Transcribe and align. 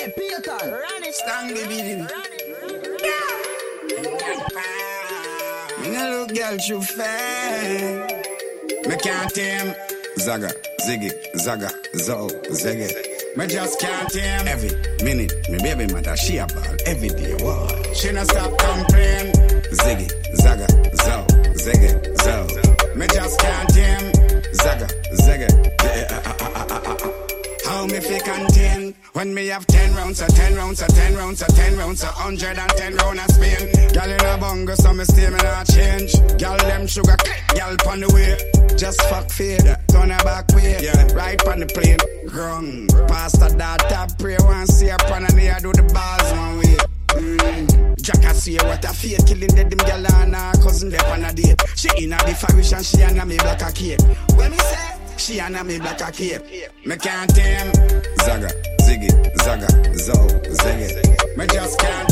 Hey, 0.00 0.10
Peter, 0.16 0.50
run 0.50 1.04
it. 1.04 1.14
Stand 1.14 1.50
the 1.50 1.66
video. 1.68 2.06
Me 5.82 5.88
no 5.94 6.20
look 6.20 6.34
girl 6.34 6.56
too 6.56 6.80
fair. 6.80 8.06
Me 8.88 8.96
can't 8.96 9.34
tame. 9.34 9.74
Zaga, 10.18 10.48
ziggy, 10.86 11.10
zaga, 11.36 11.68
zo, 11.98 12.28
ziggy. 12.48 13.36
Me 13.36 13.46
just 13.46 13.78
can't 13.78 14.08
tame. 14.08 14.48
Every 14.48 14.70
minute, 15.04 15.34
me 15.50 15.58
baby 15.58 15.92
mother 15.92 16.16
she 16.16 16.38
a 16.38 16.46
ball 16.46 16.64
every 16.86 17.10
day. 17.10 17.34
What? 17.44 17.94
She 17.94 18.10
no 18.10 18.24
stop 18.24 18.56
complain. 18.56 19.34
Ziggy, 19.82 20.08
zaga, 20.36 20.66
zo, 20.96 21.26
ziggy, 21.60 21.92
zo. 22.22 22.46
Me 22.96 23.06
just 23.08 23.38
can't 23.38 23.69
contain 28.50 28.94
when 29.12 29.34
me 29.34 29.46
have 29.48 29.66
ten 29.66 29.94
rounds, 29.94 30.20
a 30.20 30.26
ten 30.28 30.54
rounds, 30.56 30.82
a 30.82 30.86
ten 30.86 31.14
rounds, 31.14 31.42
a 31.42 31.46
ten 31.46 31.76
rounds, 31.76 32.02
a 32.02 32.06
hundred 32.06 32.58
and 32.58 32.70
ten 32.72 32.94
round 32.96 33.18
a 33.18 33.32
Spain. 33.32 33.92
Girl 33.92 34.10
in 34.10 34.20
a 34.20 34.38
bungle, 34.38 34.76
so 34.76 34.92
me 34.92 35.04
stay 35.04 35.28
me 35.30 35.36
not 35.36 35.66
change. 35.68 36.14
Girl 36.38 36.56
them 36.58 36.86
sugar, 36.86 37.16
girl 37.54 37.76
pon 37.78 38.00
the 38.00 38.10
way. 38.12 38.76
Just 38.76 39.00
fuck 39.02 39.30
fade, 39.30 39.76
turn 39.88 40.10
her 40.10 40.24
back 40.24 40.48
way. 40.54 40.78
Yeah. 40.82 41.06
Right 41.12 41.40
on 41.46 41.60
the 41.60 41.66
plane, 41.66 41.98
grung. 42.26 42.88
Past 43.08 43.40
the 43.40 43.48
data, 43.56 44.14
pray 44.18 44.36
one 44.38 44.66
see 44.66 44.90
up 44.90 45.10
on 45.10 45.24
and 45.24 45.38
here 45.38 45.56
do 45.60 45.72
the 45.72 45.82
bars 45.92 46.32
one 46.32 46.58
way. 46.58 46.76
Mm. 47.10 48.02
Jack 48.02 48.24
I 48.24 48.32
see 48.32 48.56
what 48.56 48.84
a 48.84 48.88
fate 48.88 49.26
killing 49.26 49.48
dead 49.48 49.70
them 49.70 49.78
gyal 49.80 50.10
and 50.22 50.34
her 50.34 50.52
cousin 50.62 50.90
they 50.90 50.98
on 50.98 51.24
a 51.24 51.32
date. 51.32 51.60
She 51.76 51.88
in 52.04 52.12
a 52.12 52.16
the 52.18 52.34
farish 52.34 52.72
and 52.72 52.84
she 52.84 53.02
and 53.02 53.28
me 53.28 53.36
black 53.36 53.62
a 53.62 53.72
cape. 53.72 54.00
When 54.36 54.52
me 54.52 54.58
say 54.58 55.00
she 55.18 55.40
and 55.40 55.66
me 55.66 55.78
black 55.78 56.00
a 56.00 56.10
cape. 56.10 56.42
Me 56.86 56.96
can't 56.96 57.34
tame. 57.34 57.99
Zaga, 58.24 58.48
ziggy, 58.82 59.08
zaga, 59.44 59.66
zo, 59.94 60.14
ziggy. 60.62 61.36
Me 61.36 61.46
just 61.46 61.78
can't 61.78 62.09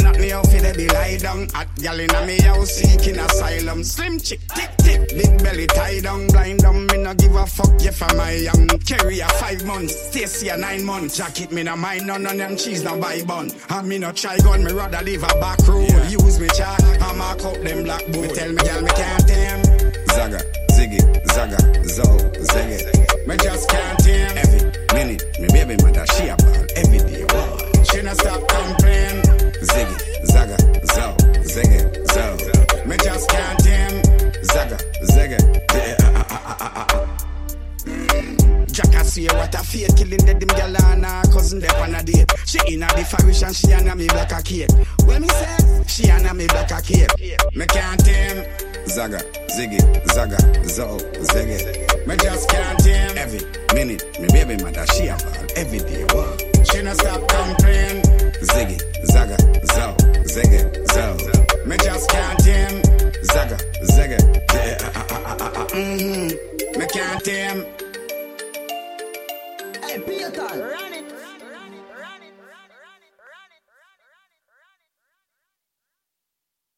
Take 0.00 0.12
nothing 0.12 0.32
out 0.32 0.46
for 0.46 0.60
the 0.60 0.72
be 0.76 0.88
lie 0.88 1.16
down. 1.18 1.48
Hot 1.50 1.68
gal 1.76 2.00
inna 2.00 2.26
me 2.26 2.40
house 2.40 2.72
seeking 2.72 3.18
asylum. 3.18 3.84
Slim 3.84 4.18
chick, 4.18 4.40
tick 4.54 4.70
tick, 4.78 5.08
big 5.10 5.42
belly 5.42 5.66
tie 5.66 6.00
down, 6.00 6.26
blind 6.28 6.60
down. 6.60 6.86
Me 6.86 6.96
no 6.98 7.14
give 7.14 7.34
a 7.34 7.46
fuck 7.46 7.82
you 7.82 7.92
for 7.92 8.14
my 8.16 8.32
young. 8.32 8.68
Carry 8.86 9.20
a 9.20 9.28
five 9.28 9.64
months, 9.66 9.94
Stacy 10.08 10.48
a 10.48 10.56
nine 10.56 10.84
months. 10.84 11.18
Jacket 11.18 11.52
me 11.52 11.62
no 11.62 11.76
mind 11.76 12.06
none 12.06 12.24
of 12.24 12.36
them 12.36 12.56
cheese 12.56 12.82
no 12.82 12.98
buy 12.98 13.22
bun. 13.22 13.50
And 13.68 13.88
me 13.88 13.98
no 13.98 14.12
try 14.12 14.38
gun, 14.38 14.64
me 14.64 14.72
rather 14.72 15.02
live 15.02 15.22
a 15.22 15.34
back 15.40 15.58
road. 15.68 15.90
Use 16.08 16.38
me 16.40 16.48
chalk, 16.48 16.80
I 16.82 17.12
mark 17.16 17.44
up 17.44 17.60
them 17.60 17.84
blackboard. 17.84 18.30
Me 18.30 18.34
tell 18.34 18.52
me 18.52 18.62
gal 18.62 18.82
me 18.82 18.90
can't 18.90 19.28
tame. 19.28 19.64
Zaga, 20.16 20.40
ziggy, 20.72 21.00
zaga, 21.34 21.88
zo, 21.88 22.04
ziggy. 22.52 23.26
Me 23.26 23.36
just 23.36 23.68
can't 23.68 23.98
tame. 23.98 24.38
Every 24.38 24.60
minute, 24.94 25.22
me 25.40 25.48
I 38.82 39.02
see 39.02 39.26
what 39.26 39.54
a 39.54 39.58
fate 39.58 39.94
killing 39.96 40.18
dead 40.24 40.40
them 40.40 40.48
gyal 40.50 40.76
and 40.92 41.04
her 41.04 41.22
cousin 41.32 41.60
they 41.60 41.68
on 41.68 41.94
a 41.94 42.02
date. 42.02 42.30
She 42.46 42.58
in 42.72 42.82
a 42.82 42.86
the 42.88 43.04
farish 43.04 43.42
and 43.42 43.54
she 43.54 43.72
and 43.72 43.86
me 43.98 44.06
black 44.08 44.32
a 44.32 44.42
cape. 44.42 44.70
When 45.04 45.22
me 45.22 45.28
say 45.28 45.82
she 45.86 46.10
and 46.10 46.26
me 46.36 46.46
black 46.46 46.70
a 46.70 46.80
cape, 46.80 47.10
me 47.54 47.66
can't 47.66 48.04
tame. 48.04 48.44
Zaga, 48.86 49.18
ziggy, 49.54 49.80
zaga, 50.12 50.38
zo, 50.66 50.96
ziggy. 51.30 52.06
Me 52.06 52.16
just 52.16 52.48
can't 52.48 52.78
tame. 52.80 53.16
Every 53.18 53.40
minute, 53.74 54.02
me 54.20 54.28
baby 54.28 54.62
mother 54.62 54.86
she 54.94 55.08
a 55.08 55.16
ball 55.16 55.46
every 55.56 55.78
day. 55.80 56.04
What? 56.14 56.40
She 56.72 56.82
no 56.82 56.92
stop 56.94 57.20
complain. 57.28 58.02
Ziggy, 58.40 58.78
zaga, 59.06 59.36
zo, 59.74 59.94
ziggy, 60.24 60.60
zo. 60.92 61.66
Me 61.66 61.76
just 61.76 62.08
can't 62.10 62.38
tame. 62.42 62.82
Zaga, 63.24 63.56
ziggy, 63.84 64.18
yeah, 64.54 64.78
ah, 64.94 65.06
ah, 65.10 65.22
ah, 65.26 65.36
ah, 65.40 65.52
ah. 65.56 65.66
Mhm. 65.74 66.78
Me 66.78 66.86
can't 66.86 67.24
tame. 67.24 67.64
It. 69.92 70.89